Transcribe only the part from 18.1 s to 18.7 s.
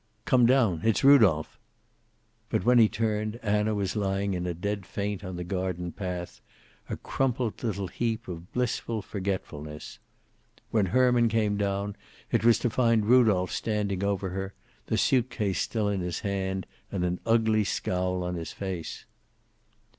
on his